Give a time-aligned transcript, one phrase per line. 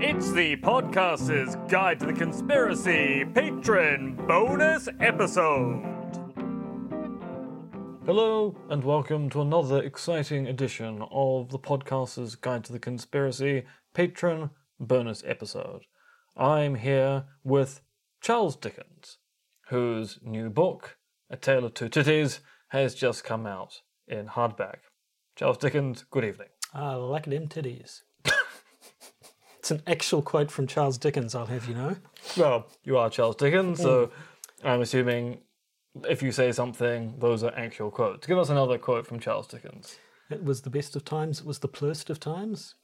[0.00, 5.82] It's the Podcaster's Guide to the Conspiracy Patron Bonus Episode.
[8.06, 14.50] Hello, and welcome to another exciting edition of the Podcaster's Guide to the Conspiracy Patron
[14.78, 15.82] Bonus Episode.
[16.36, 17.80] I'm here with
[18.20, 19.18] Charles Dickens,
[19.70, 20.96] whose new book,
[21.28, 22.38] A Tale of Two Titties,
[22.68, 24.76] has just come out in hardback.
[25.34, 26.50] Charles Dickens, good evening.
[26.72, 28.02] I like them titties.
[29.58, 31.96] It's an actual quote from Charles Dickens, I'll have you know.
[32.36, 34.10] Well, you are Charles Dickens, so mm.
[34.68, 35.38] I'm assuming
[36.08, 38.26] if you say something, those are actual quotes.
[38.26, 39.96] Give us another quote from Charles Dickens.
[40.30, 42.74] It was the best of times, it was the plurst of times.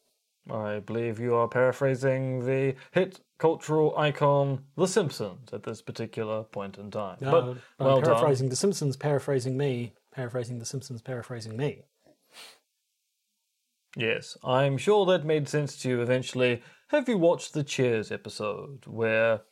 [0.51, 6.77] I believe you are paraphrasing the hit cultural icon The Simpsons at this particular point
[6.77, 7.17] in time.
[7.21, 7.45] No, but
[7.79, 8.17] I'm well done.
[8.17, 11.85] paraphrasing The Simpsons, paraphrasing me, paraphrasing The Simpsons, paraphrasing me.
[13.97, 16.63] Yes, I'm sure that made sense to you eventually.
[16.89, 19.43] Have you watched the Cheers episode where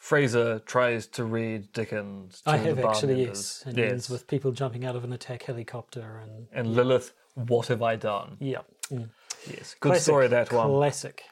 [0.00, 3.62] Frasier tries to read Dickens to I have actually, members?
[3.64, 3.64] yes.
[3.66, 6.46] And ends with people jumping out of an attack helicopter and.
[6.52, 8.36] And Lilith, what have I done?
[8.40, 8.58] Yeah.
[8.90, 9.08] Mm.
[9.50, 10.68] Yes, good Classic, story that one.
[10.68, 11.22] Classic.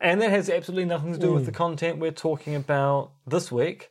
[0.00, 1.34] And that has absolutely nothing to do Hmm.
[1.34, 3.90] with the content we're talking about this week.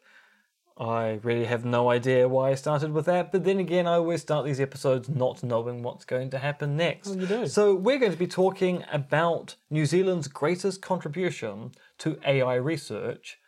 [0.79, 4.21] I really have no idea why I started with that, but then again, I always
[4.21, 7.09] start these episodes not knowing what's going to happen next.
[7.09, 7.47] Oh, you do.
[7.47, 13.39] So, we're going to be talking about New Zealand's greatest contribution to AI research,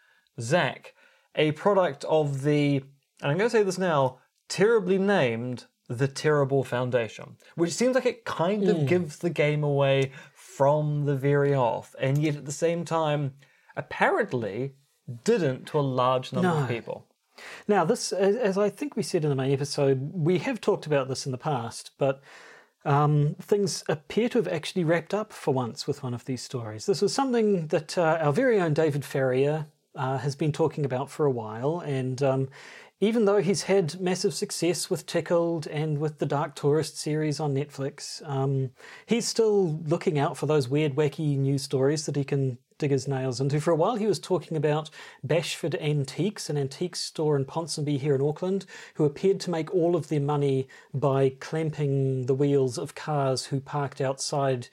[0.41, 0.93] Zach,
[1.35, 2.77] a product of the,
[3.21, 8.05] and I'm going to say this now, terribly named the Terrible Foundation, which seems like
[8.05, 8.87] it kind of mm.
[8.87, 13.35] gives the game away from the very off, and yet at the same time,
[13.77, 14.73] apparently
[15.23, 16.63] didn't to a large number No.
[16.63, 17.07] of people.
[17.67, 21.07] Now, this, as, I think we said in the main episode, we have talked about
[21.07, 22.21] this in the past, but
[22.85, 26.85] um, things appear to have actually wrapped up for once with one of these stories.
[26.85, 31.09] This was something that uh, our very own David Farrier uh, has been talking about
[31.09, 32.49] for a while, and um,
[32.99, 37.55] even though he's had massive success with Tickled and with the Dark Tourist series on
[37.55, 38.69] Netflix, um,
[39.07, 43.07] he's still looking out for those weird, wacky news stories that he can dig his
[43.07, 43.61] nails into.
[43.61, 44.89] For a while, he was talking about
[45.25, 48.65] Bashford Antiques, an antique store in Ponsonby here in Auckland,
[48.95, 53.61] who appeared to make all of their money by clamping the wheels of cars who
[53.61, 54.67] parked outside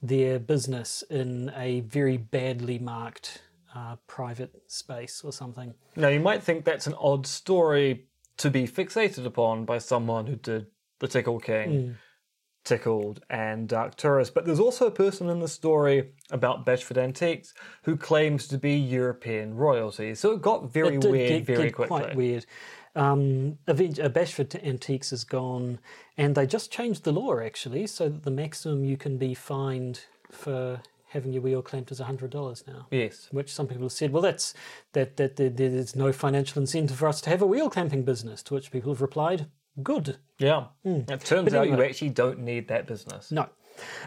[0.00, 3.42] their business in a very badly marked
[3.74, 5.74] uh, private space or something.
[5.96, 8.06] Now, you might think that's an odd story
[8.38, 10.66] to be fixated upon by someone who did
[11.00, 11.96] The Tickle King,
[12.64, 17.54] Tickled, and Dark Tourist, but there's also a person in the story about Bashford Antiques
[17.84, 20.14] who claims to be European royalty.
[20.14, 21.98] So it got very It did weird get- very get quickly.
[22.00, 22.46] Quite weird.
[22.94, 25.78] Um, uh, Bashford Antiques is gone,
[26.16, 30.00] and they just changed the law actually, so that the maximum you can be fined
[30.30, 30.82] for
[31.12, 32.86] having your wheel clamped is hundred dollars now.
[32.90, 33.28] Yes.
[33.30, 34.52] Which some people have said, well, that's
[34.92, 38.42] that, that that there's no financial incentive for us to have a wheel clamping business.
[38.44, 39.46] To which people have replied,
[39.82, 40.66] "Good, Yeah.
[40.84, 41.44] It turns.
[41.44, 43.30] But out you actually don't need that business.
[43.30, 43.48] no."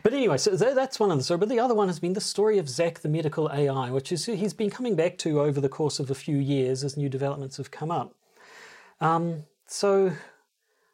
[0.03, 1.37] But anyway, so that's one of the story.
[1.37, 4.25] But the other one has been the story of Zach the medical AI, which is
[4.25, 7.57] he's been coming back to over the course of a few years as new developments
[7.57, 8.13] have come up.
[8.99, 10.11] Um, so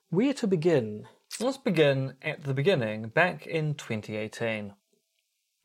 [0.10, 1.08] where to begin?
[1.40, 4.74] Let's begin at the beginning, back in 2018.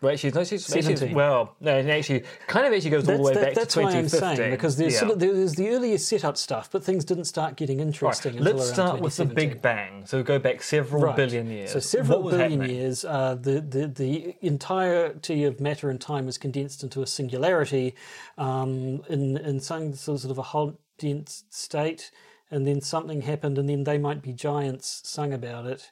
[0.02, 1.14] Well, actually, no, she's, actually, 17.
[1.14, 3.82] well, no, it actually kind of actually goes all the way that- back that's to
[3.82, 4.98] why I'm saying because there's Yeah.
[4.98, 8.36] sort of, there's the earlier setup stuff, but things didn't start getting interesting.
[8.36, 10.04] until Let's start with the Big Bang.
[10.06, 11.14] So go back several Right.
[11.16, 11.70] billion years.
[11.70, 12.76] So several billion happening?
[12.76, 17.94] years, uh, the, the the entirety of matter and time was condensed into a singularity
[18.36, 22.10] um, in in some sort of a whole dense state,
[22.50, 25.90] and then something happened, and then they might be giants sung about it,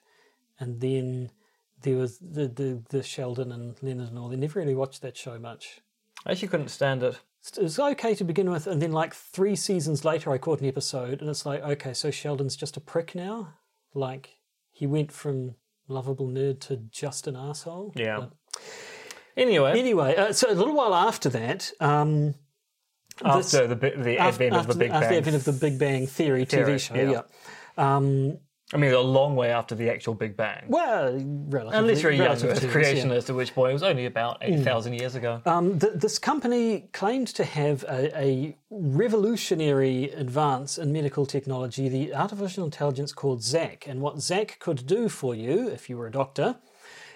[0.58, 1.30] and then
[1.82, 4.28] there was the the, the Sheldon and Leonard and all.
[4.28, 5.80] They never really watched that show much.
[6.26, 7.18] I actually couldn't stand it.
[7.56, 10.66] It was okay to begin with, and then like three seasons later, I caught an
[10.66, 13.54] episode, and it's like, okay, so Sheldon's just a prick now.
[13.94, 14.36] Like
[14.70, 15.54] he went from
[15.88, 17.92] lovable nerd to just an asshole.
[17.96, 18.18] Yeah.
[18.20, 18.32] But
[19.36, 22.34] Anyway, anyway, uh, so a little while after that, um,
[23.22, 25.44] this- after the bi- the after, advent of the Big after Bang, the advent of
[25.44, 27.22] the Big Bang Theory, Theory, TV show, yeah.
[27.78, 27.96] yeah.
[27.96, 28.38] Um,
[28.72, 30.64] I mean, a long way after the actual Big Bang.
[30.68, 31.12] well,
[31.48, 32.70] relatively, Unless you're a young relative Earth yeah.
[32.70, 35.42] creationist, at which point it was only about 8,000 years ago.
[35.44, 42.14] Um, th- this company claimed to have a, a revolutionary advance in medical technology, the
[42.14, 43.88] artificial intelligence called Zach.
[43.88, 46.56] And what Zach could do for you, if you were a doctor,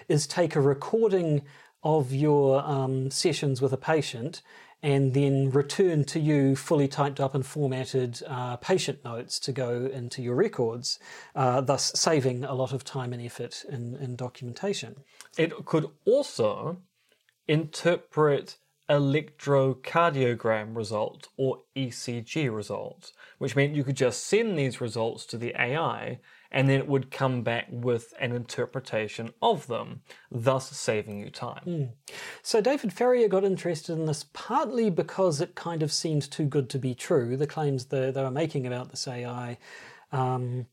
[0.09, 1.43] is take a recording
[1.85, 4.41] of your um, sessions with a patient
[4.81, 9.85] and then return to you fully typed up and formatted uh, patient notes to go
[9.85, 10.99] into your records,
[11.35, 14.95] uh, thus saving a lot of time and effort in, in documentation.
[15.37, 16.77] It could also
[17.47, 18.57] interpret
[18.89, 25.53] electrocardiogram results or ECG results, which meant you could just send these results to the
[25.59, 26.19] AI
[26.55, 31.63] and then it would come back with an interpretation of them, thus saving you time.
[32.41, 36.69] So David Farrier got interested in this partly because it kind of seemed too good
[36.69, 37.35] to be true.
[37.35, 39.57] The claims they, they were making about this AI
[40.13, 40.67] um,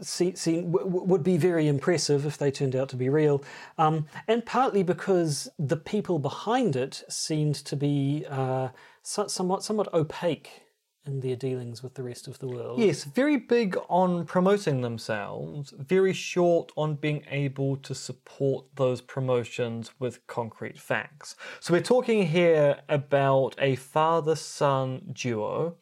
[0.00, 3.42] see, see, w- would be very impressive if they turned out to be real,
[3.78, 8.68] um, and partly because the people behind it seemed to be uh,
[9.02, 10.65] somewhat somewhat opaque
[11.06, 12.78] in their dealings with the rest of the world.
[12.78, 19.92] Yes, very big on promoting themselves, very short on being able to support those promotions
[19.98, 21.36] with concrete facts.
[21.60, 25.76] So we're talking here about a father son duo,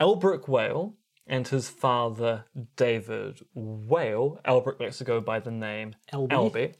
[0.00, 0.94] Albrecht Whale
[1.26, 2.44] and his father
[2.76, 4.40] David Whale.
[4.44, 6.28] To go by the name Albie.
[6.28, 6.74] Albie,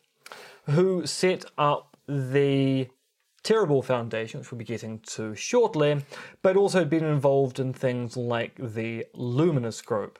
[0.66, 2.88] who set up the
[3.42, 6.04] Terrible Foundation, which we'll be getting to shortly,
[6.42, 10.18] but also been involved in things like the Luminous Group.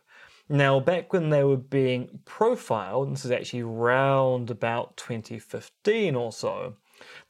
[0.48, 6.74] Now, back when they were being profiled, this is actually round about 2015 or so,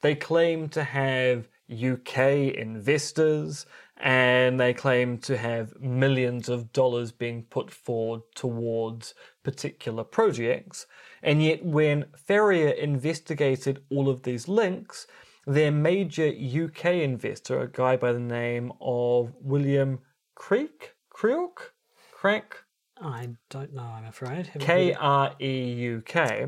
[0.01, 3.67] they claimed to have UK investors
[3.99, 10.87] and they claimed to have millions of dollars being put forward towards particular projects.
[11.23, 15.07] And yet, when Farrier investigated all of these links,
[15.47, 20.01] their major UK investor, a guy by the name of William
[20.35, 21.73] Creek, Creok,
[22.13, 22.65] Crack,
[23.01, 23.83] I don't know.
[23.83, 24.51] I'm afraid.
[24.61, 26.47] K R E U K,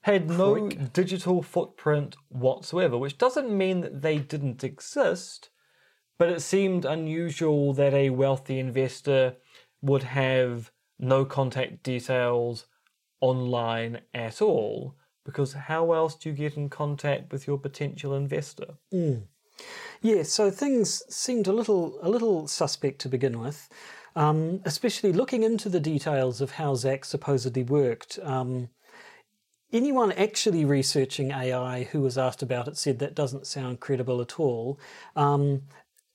[0.00, 5.50] had no digital footprint whatsoever, which doesn't mean that they didn't exist,
[6.18, 9.36] but it seemed unusual that a wealthy investor
[9.80, 12.66] would have no contact details
[13.20, 14.96] online at all.
[15.28, 18.78] Because how else do you get in contact with your potential investor?
[20.00, 23.68] Yeah, so things seemed a little a little suspect to begin with,
[24.16, 28.18] um, especially looking into the details of how Zach supposedly worked.
[28.22, 28.70] Um,
[29.70, 34.40] anyone actually researching AI who was asked about it said that doesn't sound credible at
[34.40, 34.80] all.
[35.14, 35.64] Um,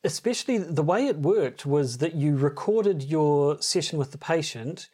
[0.04, 4.89] especially the way it worked was that you recorded your session with the patient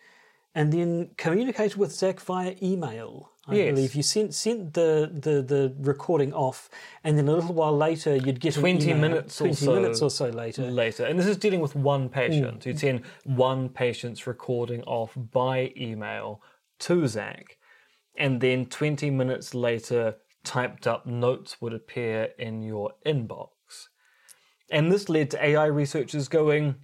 [0.56, 3.32] and then communicated with Zach via email.
[3.50, 3.74] I Yes.
[3.74, 6.70] believe you sent sent the, the, the recording off,
[7.04, 10.02] and then a little while later you'd get 20 email, minutes or 20 so minutes
[10.02, 10.64] or so later.
[10.70, 11.06] later.
[11.06, 12.62] And this is dealing with one patient.
[12.62, 12.66] Mm.
[12.66, 16.42] You'd send one patient's recording off by email
[16.80, 17.58] to Zach,
[18.16, 23.50] and then 20 minutes later, typed up notes would appear in your inbox.
[24.72, 26.76] And this led to AI researchers going,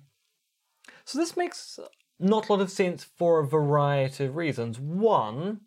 [1.05, 1.79] so this makes
[2.19, 4.79] not a lot of sense for a variety of reasons.
[4.79, 5.61] One,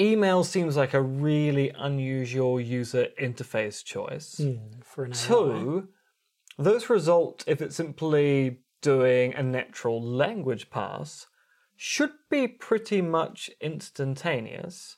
[0.00, 4.38] email seems like a really unusual user interface choice.
[4.38, 5.26] Hmm, for an AI.
[5.26, 5.88] Two,
[6.58, 11.26] those results, if it's simply doing a natural language pass,
[11.76, 14.96] should be pretty much instantaneous.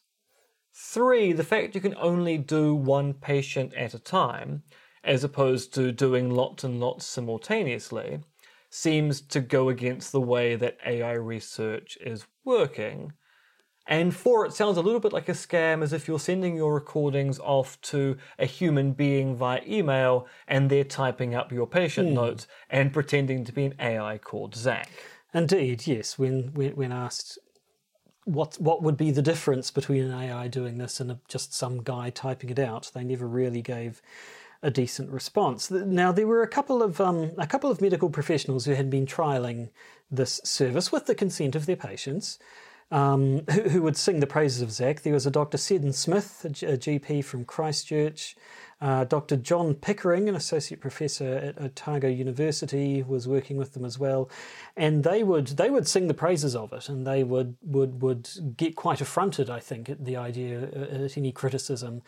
[0.72, 4.62] Three, the fact you can only do one patient at a time,
[5.04, 8.20] as opposed to doing lots and lots simultaneously,
[8.70, 13.12] seems to go against the way that AI research is working.
[13.86, 16.72] And four, it sounds a little bit like a scam as if you're sending your
[16.72, 22.46] recordings off to a human being via email and they're typing up your patient notes
[22.68, 24.90] and pretending to be an AI called Zach.
[25.34, 26.18] Indeed, yes.
[26.18, 27.38] When when, when asked
[28.24, 31.82] what what would be the difference between an AI doing this and a, just some
[31.82, 34.02] guy typing it out, they never really gave
[34.62, 35.70] a decent response.
[35.70, 39.06] Now there were a couple of um, a couple of medical professionals who had been
[39.06, 39.70] trialing
[40.10, 42.38] this service with the consent of their patients.
[42.92, 45.02] Um, who, who would sing the praises of Zach.
[45.02, 45.58] There was a Dr.
[45.58, 48.34] Seddon Smith, a, GP from Christchurch,
[48.80, 49.36] uh, Dr.
[49.36, 54.30] John Pickering, an associate professor at Otago University, was working with them as well,
[54.76, 58.54] and they would they would sing the praises of it, and they would would would
[58.56, 62.02] get quite affronted, I think, at the idea uh, at any criticism.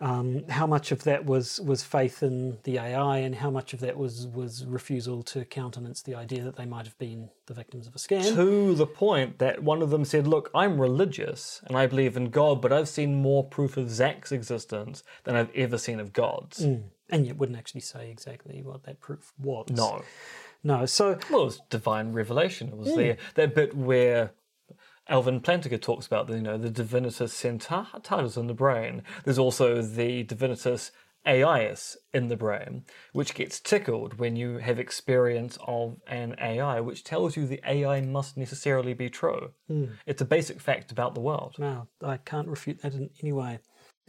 [0.00, 3.80] Um, how much of that was was faith in the AI, and how much of
[3.80, 7.86] that was was refusal to countenance the idea that they might have been the victims
[7.86, 8.34] of a scam?
[8.34, 12.30] To the point that one of them said, Look, I'm religious and I believe in
[12.30, 16.60] God, but I've seen more proof of Zach's existence than I've ever seen of God's.
[16.60, 19.68] And yet wouldn't actually say exactly what that proof was.
[19.70, 20.02] No.
[20.64, 20.86] no.
[20.86, 22.68] So Well, it was divine revelation.
[22.68, 23.18] It was there.
[23.34, 24.32] that bit where
[25.08, 29.02] Alvin Plantinga talks about the you know the divinitas centratus in the brain.
[29.24, 30.90] There's also the divinitas
[31.26, 37.04] AIS in the brain, which gets tickled when you have experience of an AI, which
[37.04, 39.52] tells you the AI must necessarily be true.
[39.68, 39.86] Hmm.
[40.06, 41.56] It's a basic fact about the world.
[41.58, 43.60] No, I can't refute that in any way.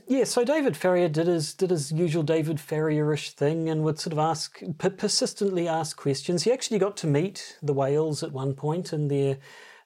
[0.07, 4.13] yeah, so David Farrier did his did his usual David Farrier-ish thing and would sort
[4.13, 6.43] of ask per- persistently ask questions.
[6.43, 9.37] He actually got to meet the whales at one point in their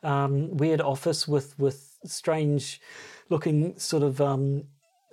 [0.04, 2.82] um, weird office with with strange
[3.30, 4.64] looking sort of um,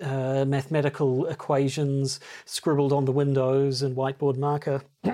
[0.00, 4.82] uh, mathematical equations scribbled on the windows and whiteboard marker.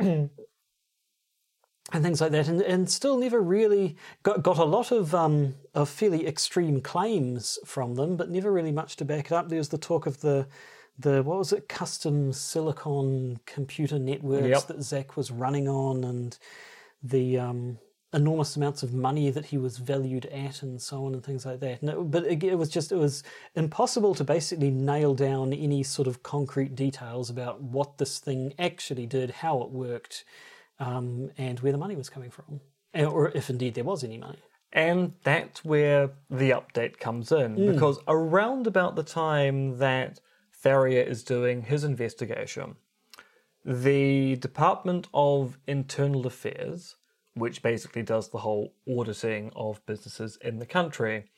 [1.92, 5.54] and things like that, and, and still never really got, got a lot of um,
[5.74, 9.48] of fairly extreme claims from them, but never really much to back it up.
[9.48, 10.46] There was the talk of the
[10.98, 14.66] the what was it, custom silicon computer networks Yep.
[14.66, 16.38] that Zach was running on, and
[17.02, 17.78] the um,
[18.12, 21.60] enormous amounts of money that he was valued at, and so on and things like
[21.60, 21.82] that.
[21.82, 23.22] No, but it, it was just it was
[23.54, 29.06] impossible to basically nail down any sort of concrete details about what this thing actually
[29.06, 30.24] did, how it worked
[30.80, 32.60] um, and where the money was coming from,
[32.94, 34.38] Uh, or if indeed there was any money.
[34.72, 41.24] And that's where the update comes in, because around about the time that Farrier is
[41.24, 42.76] doing his investigation,
[43.64, 46.96] the Department of Internal Affairs,
[47.34, 51.30] which basically does the whole auditing of businesses in the country,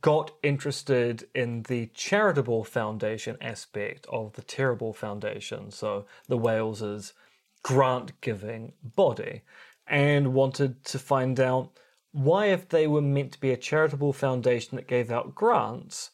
[0.00, 7.14] got interested in the charitable foundation aspect of the Terrible Foundation, so the Whales's
[7.62, 9.42] grant giving body,
[9.86, 11.72] and wanted to find out
[12.12, 16.10] why, if they were meant to be a charitable foundation that gave out grants,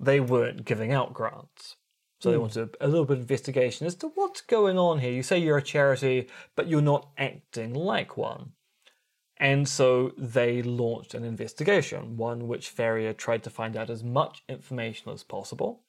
[0.00, 1.76] they weren't giving out grants.
[2.20, 2.42] So they hmm.
[2.42, 5.12] wanted a little bit of investigation as to what's going on here.
[5.12, 8.52] You say you're a charity, but you're not acting like one.
[9.38, 14.42] And so they launched an investigation, one which Farrier tried to find out as much
[14.48, 15.82] information as possible.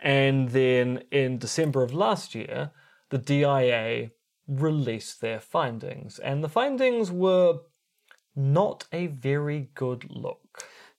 [0.00, 2.70] And then in December of last year,
[3.10, 4.12] the DIA
[4.46, 6.18] released their findings.
[6.18, 7.58] And the findings were
[8.34, 10.47] not a very good look.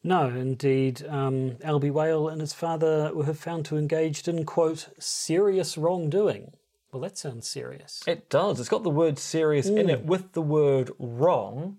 [0.03, 5.77] No, indeed, um, Albie Whale and his father were found to engaged in quote serious
[5.77, 6.53] wrongdoing.
[6.91, 8.01] Well, that sounds serious.
[8.08, 8.60] It does.
[8.60, 11.77] It's got the word serious in it with the word wrong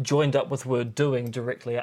[0.00, 1.80] joined up with the word doing directly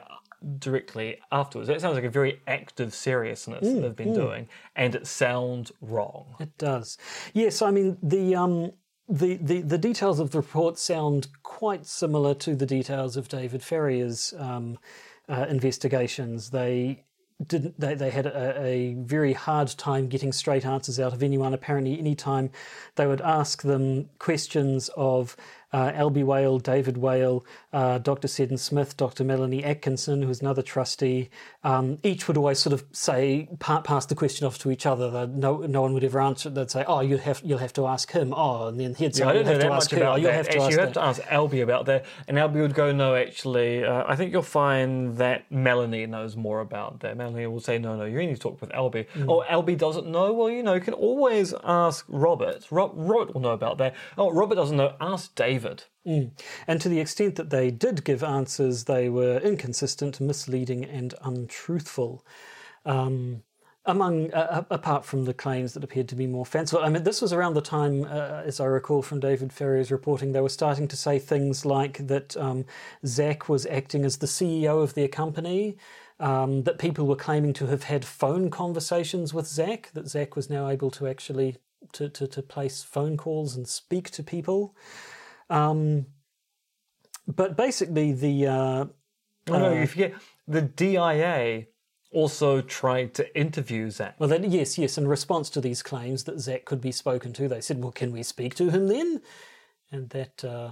[0.58, 1.68] directly afterwards.
[1.68, 6.36] That sounds like a very active seriousness that they've been doing, and it sounds wrong.
[6.40, 6.98] It does.
[7.34, 8.72] Yes, I mean the um
[9.12, 13.64] the, the, the details of the report sound quite similar to the details of David
[13.64, 14.78] Farrier's um,
[15.30, 16.50] uh, investigations.
[16.50, 17.04] They
[17.46, 17.80] didn't.
[17.80, 21.54] They, they had a, a very hard time getting straight answers out of anyone.
[21.54, 22.52] Apparently, any time
[22.96, 25.38] they would ask them questions of
[25.72, 28.28] uh, Albie Whale, David Whale, uh, Dr.
[28.28, 29.24] Seddon Smith, Dr.
[29.24, 31.30] Melanie Atkinson, who's another trustee,
[31.64, 35.10] um, each would always sort of say, pa- pass the question off to each other.
[35.12, 36.56] That No, no one would ever answer it.
[36.56, 38.34] They'd say, oh, you'll have, you'll have to ask him.
[38.36, 40.06] Oh, and then he'd say, I you'll don't know have that to ask much her.
[40.06, 40.36] Oh, about you'll that.
[40.38, 42.92] have to Actually, ask you have to ask Albie about that, and Albie would go,
[42.92, 47.60] "No, actually, uh, I think you'll find that Melanie knows more about that." Melanie will
[47.60, 49.26] say, "No, no, you need to talk with Albie." Mm.
[49.30, 50.34] Oh, Albie doesn't know.
[50.34, 52.66] Well, you know, you can always ask Robert.
[52.72, 53.94] Rob, Robert will know about that.
[54.18, 54.94] Oh, Robert doesn't know.
[55.00, 55.59] Ask David.
[56.68, 62.26] And to the extent that they did give answers, they were inconsistent, misleading, and untruthful.
[62.86, 63.44] Um,
[63.86, 67.22] among uh, apart from the claims that appeared to be more fanciful, I mean, this
[67.22, 70.88] was around the time, uh, as I recall from David Farrier's reporting, they were starting
[70.90, 72.66] to say things like that um,
[73.06, 75.78] Zach was acting as the CEO of their company.
[76.22, 79.90] Um, that people were claiming to have had phone conversations with Zach.
[79.94, 81.56] That Zach was now able to actually
[81.94, 84.76] to, to, to place phone calls and speak to people.
[85.50, 86.06] Um,
[87.28, 88.86] but basically, the uh,
[89.48, 90.14] Oh, no, you forget
[90.48, 91.66] the DIA
[92.12, 94.16] also tried to interview Zach.
[94.20, 94.98] well, then yes, yes.
[94.98, 98.12] In response to these claims that Zach could be spoken to, they said, "Well, can
[98.12, 99.22] we speak to him then?"
[99.92, 100.72] And that uh,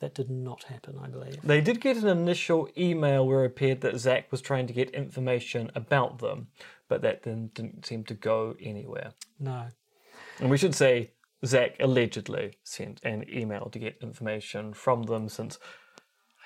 [0.00, 1.40] that did not happen, I believe.
[1.42, 4.90] They did get an initial email where it appeared that Zach was trying to get
[4.90, 6.48] information about them,
[6.88, 9.12] but that then didn't seem to go anywhere.
[9.38, 9.66] No.
[10.40, 11.12] And we should say
[11.46, 15.58] Zach allegedly sent an email to get information from them since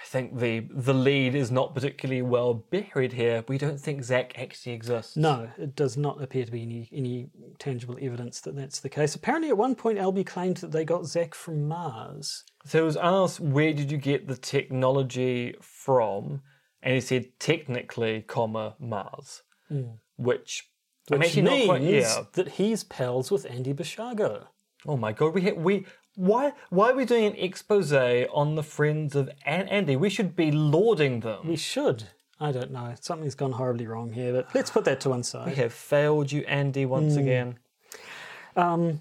[0.00, 3.44] I think the the lead is not particularly well buried here.
[3.48, 5.16] We don't think Zach actually exists.
[5.16, 7.28] No, it does not appear to be any, any
[7.58, 9.14] tangible evidence that that's the case.
[9.14, 12.44] Apparently, at one point, Albie claimed that they got Zach from Mars.
[12.64, 16.42] So it was asked, where did you get the technology from?
[16.82, 19.42] And he said, technically, comma, Mars.
[19.68, 19.96] Hmm.
[20.16, 20.70] Which,
[21.08, 22.22] Which means not quite, yeah.
[22.32, 24.46] that he's pals with Andy Bishago.
[24.86, 29.14] Oh my god, we we why why are we doing an expose on the friends
[29.14, 29.96] of An- Andy?
[29.96, 31.46] We should be lauding them.
[31.46, 32.04] We should.
[32.38, 32.94] I don't know.
[33.00, 35.46] Something's gone horribly wrong here, but let's put that to one side.
[35.46, 37.58] We have failed you, Andy, once again.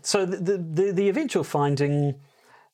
[0.02, 2.16] So the the, the, the eventual finding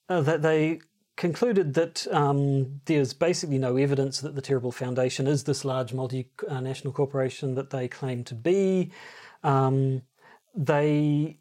[0.09, 0.79] uh, that they
[1.15, 6.93] concluded that um, there's basically no evidence that the Terrible Foundation is this large multinational
[6.93, 8.91] corporation that they claim to be.
[9.43, 10.01] um,
[10.57, 11.37] they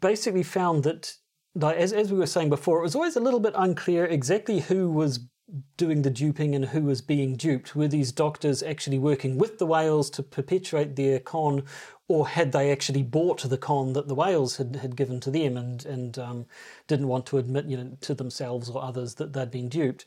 [0.00, 1.14] basically found that,
[1.62, 4.90] as, as we were saying before, it was always a little bit unclear exactly who
[4.90, 5.28] was
[5.76, 7.74] doing the duping and who was being duped.
[7.74, 11.64] Were these doctors actually working with the whales to perpetuate their con,
[12.08, 15.56] or had they actually bought the con that the whales had, had given to them
[15.56, 16.46] and and um,
[16.86, 20.04] didn't want to admit you know to themselves or others that they'd been duped?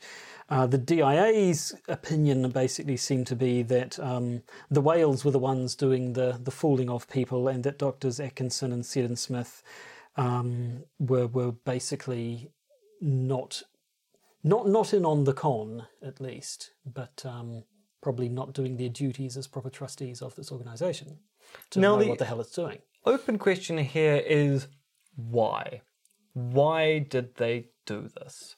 [0.48, 5.74] Uh, the DIA's opinion basically seemed to be that um, the whales were the ones
[5.74, 9.62] doing the the fooling of people, and that doctors Atkinson and Seddon Smith
[10.16, 12.50] um, were were basically
[13.00, 13.62] not
[14.46, 17.64] not not in on the con at least, but um,
[18.00, 21.18] probably not doing their duties as proper trustees of this organisation
[21.70, 22.78] to Now know the- what the hell it's doing.
[23.04, 24.66] Open question here is
[25.16, 25.82] why?
[26.32, 28.56] Why did they do this?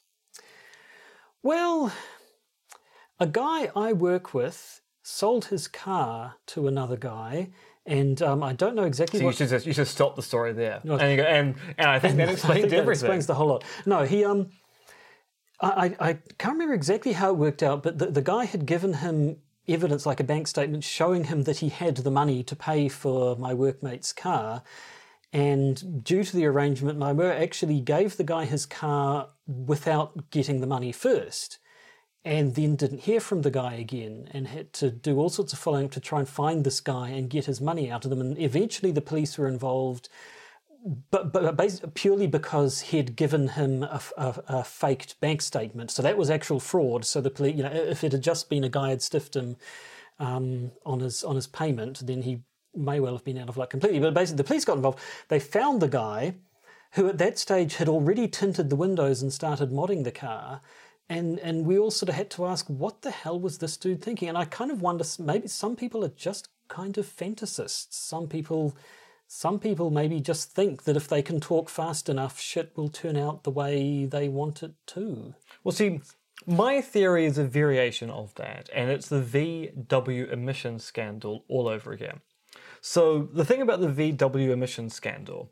[1.43, 1.91] Well,
[3.19, 7.49] a guy I work with sold his car to another guy,
[7.85, 9.35] and um, I don't know exactly So you what.
[9.35, 10.81] should just, you should stop the story there.
[10.83, 10.97] No.
[10.97, 12.91] And, you go, and and I think that explains I think that everything.
[13.07, 13.63] explains the whole lot.
[13.85, 14.49] No, he um,
[15.61, 18.93] I I can't remember exactly how it worked out, but the, the guy had given
[18.93, 19.37] him
[19.67, 23.35] evidence, like a bank statement, showing him that he had the money to pay for
[23.35, 24.63] my workmate's car.
[25.31, 30.59] And due to the arrangement, my work actually gave the guy his car without getting
[30.59, 31.59] the money first
[32.25, 35.59] and then didn't hear from the guy again and had to do all sorts of
[35.59, 38.21] following up to try and find this guy and get his money out of them.
[38.21, 40.09] And eventually the police were involved,
[41.11, 45.91] but, but basically purely because he'd given him a, a, a faked bank statement.
[45.91, 47.05] So that was actual fraud.
[47.05, 49.57] So the police, you know, if it had just been a guy had stiffed him
[50.19, 52.41] um, on his on his payment, then he
[52.75, 53.99] may well have been out of luck completely.
[53.99, 54.99] But basically, the police got involved.
[55.27, 56.35] They found the guy
[56.93, 60.61] who, at that stage, had already tinted the windows and started modding the car.
[61.09, 64.01] And and we all sort of had to ask, what the hell was this dude
[64.01, 64.29] thinking?
[64.29, 67.87] And I kind of wonder, maybe some people are just kind of fantasists.
[67.89, 68.77] Some people.
[69.31, 73.15] Some people maybe just think that if they can talk fast enough, shit will turn
[73.15, 75.35] out the way they want it to.
[75.63, 76.01] Well, see,
[76.47, 81.91] my theory is a variation of that, and it's the VW emissions scandal all over
[81.91, 82.21] again.
[82.81, 85.51] So, the thing about the VW emissions scandal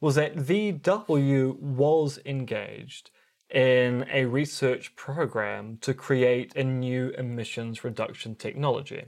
[0.00, 3.10] was that VW was engaged
[3.50, 9.04] in a research program to create a new emissions reduction technology.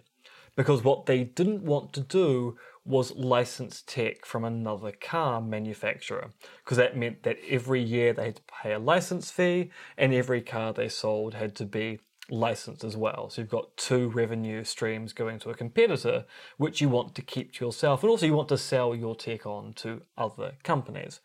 [0.56, 6.32] Because what they didn't want to do was licensed tech from another car manufacturer,
[6.64, 10.40] because that meant that every year they had to pay a license fee, and every
[10.40, 13.28] car they sold had to be licensed as well.
[13.28, 16.24] So you've got two revenue streams going to a competitor,
[16.58, 19.46] which you want to keep to yourself, and also you want to sell your tech
[19.46, 21.20] on to other companies.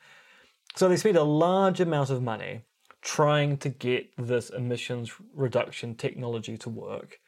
[0.76, 2.64] So they spent a large amount of money
[3.02, 7.20] trying to get this emissions reduction technology to work.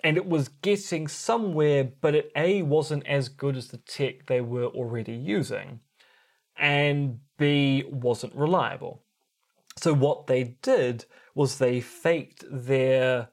[0.00, 4.40] And it was getting somewhere, but it A wasn't as good as the tech they
[4.40, 5.80] were already using,
[6.56, 9.02] and B wasn't reliable.
[9.76, 13.28] So what they did was they faked their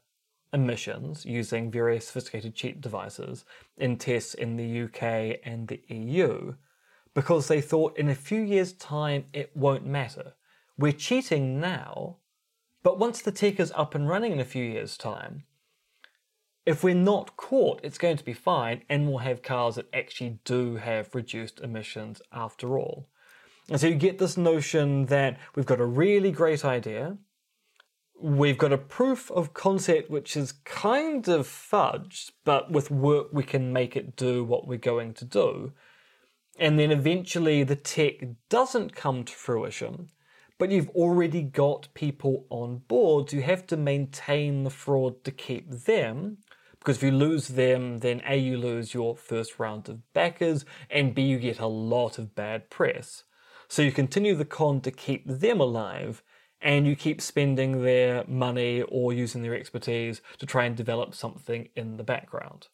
[0.53, 3.45] emissions using various sophisticated cheat devices
[3.77, 6.53] in tests in the UK and the EU
[7.13, 10.33] because they thought in a few years' time it won't matter.
[10.77, 12.17] We're cheating now,
[12.83, 15.43] but once the tech is up and running in a few years' time,
[16.65, 20.39] if we're not caught, it's going to be fine, and we'll have cars that actually
[20.43, 23.07] do have reduced emissions after all.
[23.69, 27.17] And so you get this notion that we've got a really great idea,
[28.19, 33.43] we've got a proof of concept which is kind of fudged, but with work we
[33.43, 35.73] can make it do what we're going to do.
[36.57, 38.15] And then eventually the tech
[38.49, 40.09] doesn't come to fruition,
[40.57, 45.31] but you've already got people on board, so you have to maintain the fraud to
[45.31, 46.37] keep them.
[46.85, 51.15] Because if you lose them, then A, you lose your first round of backers, and
[51.15, 53.23] B, you get a lot of bad press.
[53.67, 56.21] So you continue the con to keep them alive,
[56.61, 61.69] and you keep spending their money or using their expertise to try and develop something
[61.75, 62.67] in the background.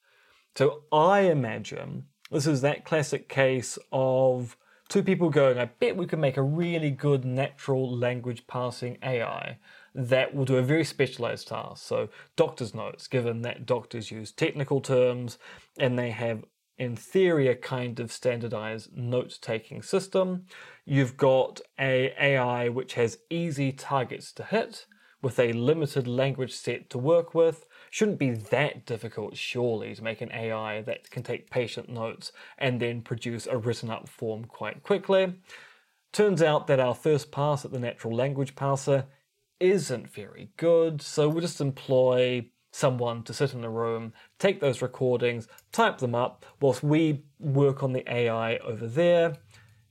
[0.58, 4.58] So I imagine this is that classic case of
[4.90, 9.58] two people going, I bet we could make a really good natural language parsing AI
[9.94, 11.84] that will do a very specialized task.
[11.86, 15.38] So, doctor's notes, given that doctors use technical terms
[15.78, 16.44] and they have,
[16.78, 20.46] in theory, a kind of standardized note taking system.
[20.86, 24.86] You've got a AI which has easy targets to hit
[25.22, 27.66] with a limited language set to work with.
[27.90, 32.80] Shouldn't be that difficult, surely, to make an AI that can take patient notes and
[32.80, 35.36] then produce a written up form quite quickly.
[36.12, 39.06] Turns out that our first pass at the natural language parser
[39.62, 44.82] isn't very good, so we'll just employ someone to sit in a room, take those
[44.82, 49.38] recordings, type them up, whilst we work on the AI over there.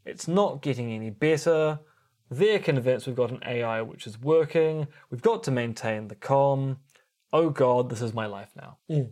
[0.04, 1.78] It's not getting any better.
[2.30, 4.86] They're convinced we've got an AI which is working.
[5.10, 6.78] We've got to maintain the com.
[7.32, 8.78] Oh God, this is my life now.
[8.90, 9.10] Mm.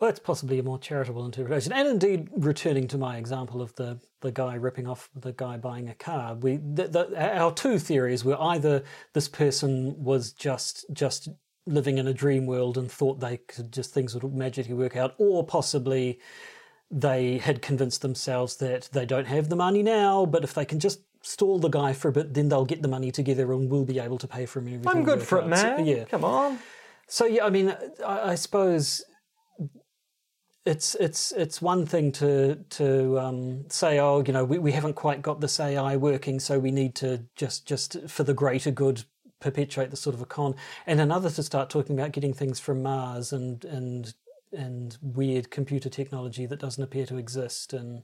[0.00, 1.74] Well, that's possibly a more charitable interpretation.
[1.74, 5.90] And indeed, returning to my example of the, the guy ripping off the guy buying
[5.90, 8.82] a car, we the, the, our two theories were either
[9.12, 11.28] this person was just just
[11.66, 15.14] living in a dream world and thought they could just things would magically work out,
[15.18, 16.18] or possibly
[16.90, 20.80] they had convinced themselves that they don't have the money now, but if they can
[20.80, 23.84] just stall the guy for a bit, then they'll get the money together and we'll
[23.84, 24.82] be able to pay for him.
[24.86, 25.58] I'm good for it, out.
[25.58, 25.86] So, man.
[25.86, 26.04] yeah.
[26.04, 26.58] Come on.
[27.06, 29.04] So yeah, I mean, I, I suppose
[30.66, 34.94] it's it's it's one thing to to um, say, oh, you know, we, we haven't
[34.94, 39.04] quite got this AI working, so we need to just just for the greater good
[39.40, 40.54] perpetuate this sort of a con,
[40.86, 44.14] and another to start talking about getting things from Mars and and
[44.52, 48.02] and weird computer technology that doesn't appear to exist and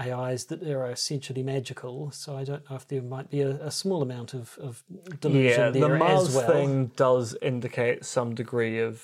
[0.00, 2.10] AIs that are essentially magical.
[2.10, 4.82] So I don't know if there might be a, a small amount of, of
[5.20, 6.46] delusion Yeah, there the Mars as well.
[6.46, 9.02] thing does indicate some degree of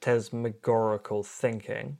[0.00, 1.98] phantasmagorical thinking.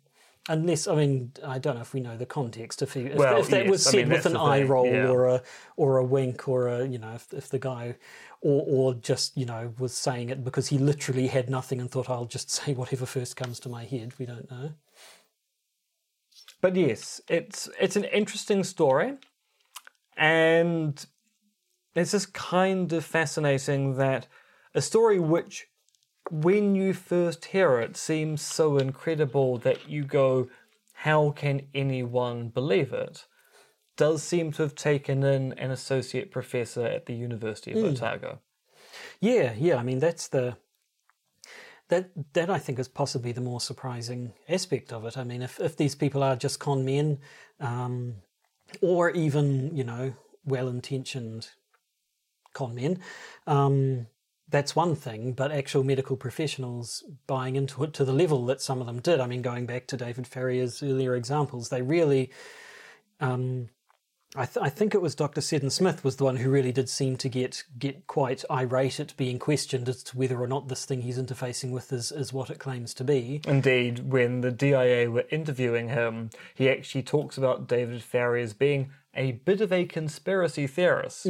[0.49, 2.81] Unless, I mean, I don't know if we know the context.
[2.81, 4.69] If, he, if, Well, if that yes, was I said mean, with an eye thing,
[4.69, 5.09] roll yeah.
[5.09, 5.43] or a
[5.77, 7.97] or a wink or a you know if if the guy
[8.43, 12.09] or or just you know was saying it because he literally had nothing and thought
[12.09, 14.15] I'll just say whatever first comes to my head.
[14.19, 14.71] We don't know.
[16.61, 19.15] But yes, it's it's an interesting story,
[20.17, 21.05] and
[21.97, 24.29] it's just kind of fascinating that
[24.77, 25.67] a story which,
[26.31, 30.49] when you first hear it, seems so incredible that you go,
[30.93, 33.27] "How can anyone believe it?"
[33.97, 38.41] Does seem to have taken in an associate professor at the University of Otago.
[39.21, 39.77] Yeah, yeah.
[39.77, 40.59] I mean, that's the
[41.89, 45.17] that that I think is possibly the more surprising aspect of it.
[45.17, 47.19] I mean, if if these people are just con men,
[47.61, 48.17] um,
[48.81, 51.49] or even you know well-intentioned
[52.53, 53.01] con men,
[53.47, 54.07] um,
[54.49, 55.33] that's one thing.
[55.33, 59.21] But actual medical professionals buying into it to the level that some of them did.
[59.21, 62.31] I mean, going back to David Farrier's earlier examples, they really.
[63.21, 63.71] Um,
[64.35, 65.41] I, th- I think it was Dr.
[65.41, 69.17] Seddon Smith was the one who really did seem to get get quite irate at
[69.17, 72.51] being questioned as to whether or not this thing he's interfacing with is, is what
[72.51, 73.41] it claims to be.
[73.47, 78.91] Indeed, when the DIA were interviewing him, he actually talks about David Farrier as being
[79.15, 81.25] a bit of a conspiracy theorist.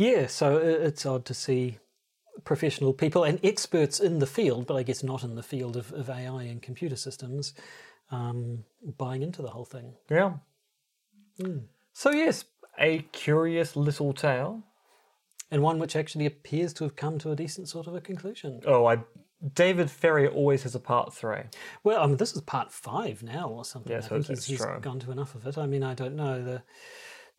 [0.00, 1.78] Yeah, so it's odd to see
[2.44, 5.92] professional people and experts in the field, but I guess not in the field of,
[5.92, 7.52] of AI and computer systems,
[8.10, 8.64] um,
[8.96, 9.92] buying into the whole thing.
[10.10, 10.36] Yeah.
[11.92, 12.46] So, yes,
[12.78, 14.62] a curious little tale.
[15.50, 18.62] And one which actually appears to have come to a decent sort of a conclusion.
[18.66, 19.00] Oh, I.
[19.54, 21.42] David Farrier always has a part three.
[21.84, 23.92] Well, I mean, this is part five now or something.
[23.92, 25.58] Yeah, I so think he's, he's gone to enough of it.
[25.58, 26.42] I mean, I don't know.
[26.42, 26.62] The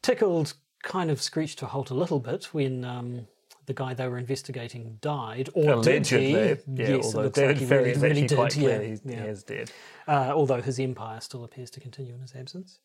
[0.02, 3.28] tickled kind of screeched to a halt a little bit when um,
[3.66, 6.34] the guy they were investigating died, or Allegedly.
[6.34, 6.74] did he?
[6.84, 8.36] Yeah, yes, although David like he really, is really actually did.
[8.38, 9.22] quite yeah, clear he's, yeah.
[9.24, 9.72] he is dead.
[10.08, 12.80] Uh, although his empire still appears to continue in his absence.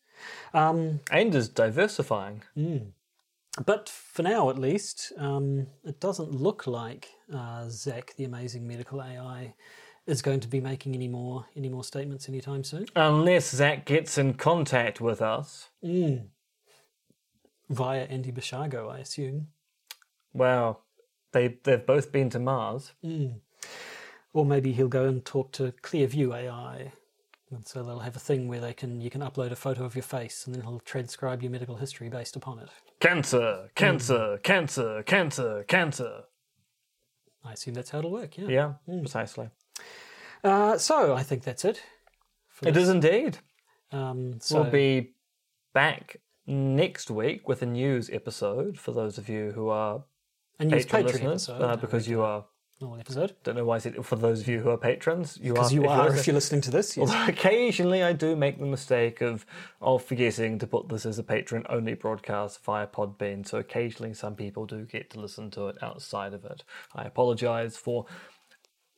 [0.53, 2.43] Um, And is diversifying.
[3.65, 9.01] but for now, at least, um, it doesn't look like uh, Zach, the amazing medical
[9.01, 9.53] AI,
[10.05, 12.85] is going to be making any more any more statements anytime soon.
[12.95, 15.69] Unless Zach gets in contact with us.
[17.69, 19.47] Via Andy Bishago, I assume.
[20.33, 20.83] Well,
[21.31, 22.93] they, they've both been to Mars.
[24.33, 26.93] Or maybe he'll go and talk to Clearview AI.
[27.51, 29.95] And so they'll have a thing where they can you can upload a photo of
[29.95, 32.69] your face and then he'll transcribe your medical history based upon it.
[32.99, 36.23] Cancer, cancer, cancer, cancer, cancer.
[37.45, 38.47] I assume that's how it'll work, yeah.
[38.47, 39.49] Yeah, precisely.
[40.43, 41.81] Uh, so I think that's it.
[42.63, 42.83] It this.
[42.83, 43.37] is indeed.
[43.93, 45.13] Um, so We'll be
[45.73, 50.03] back next week with a news episode for those of you who are
[50.59, 52.45] a news patron Patreon listeners, episode, uh, because you are.
[52.79, 53.35] normal episode.
[53.43, 55.37] Don't know why I said for those of you who are patrons.
[55.41, 55.69] You are.
[55.71, 56.95] You if are, you're if you're listening to this.
[56.95, 57.09] Yes.
[57.09, 59.45] Although occasionally I do make the mistake of
[59.81, 64.35] of forgetting to put this as a patron only broadcast via Podbean, so occasionally some
[64.35, 66.63] people do get to listen to it outside of it.
[66.95, 68.05] I apologise for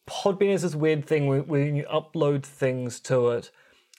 [0.08, 3.52] Podbean is this weird thing when, when you upload things to it,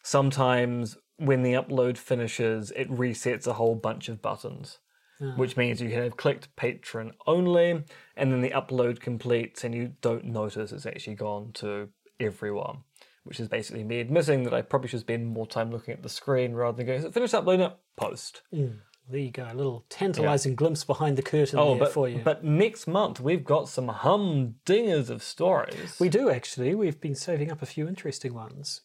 [0.03, 4.79] sometimes when the upload finishes, it resets a whole bunch of buttons.
[5.23, 5.35] Ah.
[5.37, 7.85] Which means you have clicked patron only,
[8.17, 12.85] and then the upload completes, and you don't notice it's actually gone to everyone
[13.25, 16.09] which is basically me admitting that I probably should spend more time looking at the
[16.09, 17.77] screen rather than going, "Is it finished uploading it?
[17.97, 18.43] Post.
[18.53, 18.79] Mm,
[19.09, 22.23] there you go, a little tantalising glimpse behind the curtain Oh, there but, for you.
[22.25, 25.99] but next month we've got some humdingers of stories.
[26.01, 26.75] we do actually.
[26.75, 28.83] We've been saving up a few interesting ones.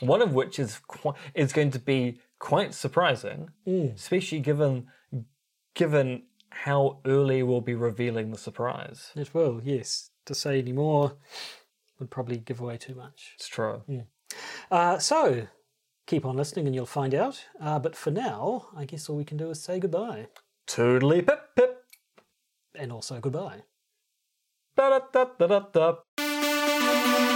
[0.00, 4.88] One of which is qu- is going to be quite surprising, especially given
[5.74, 9.10] given how early we'll be revealing the surprise.
[9.16, 10.10] It will, yes.
[10.26, 11.16] To say any more
[11.98, 13.32] would probably give away too much.
[13.36, 13.82] It's true.
[14.70, 15.48] Uh, so,
[16.06, 17.44] keep on listening and you'll find out.
[17.60, 20.28] Uh, but for now, I guess all we can do is say goodbye.
[20.66, 21.84] Toodly pip pip.
[22.74, 23.64] And also goodbye.
[24.76, 27.33] Da da da da da da.